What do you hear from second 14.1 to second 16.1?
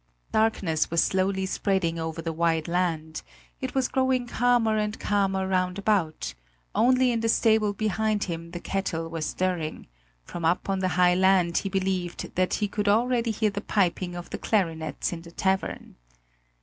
of the clarinets in the tavern.